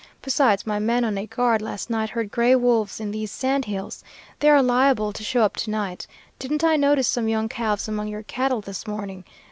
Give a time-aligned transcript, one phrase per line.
[0.23, 4.03] Besides, my men on a guard last night heard gray wolves in these sand hills.
[4.39, 6.07] They are liable to show up to night.
[6.39, 9.25] Didn't I notice some young calves among your cattle this morning?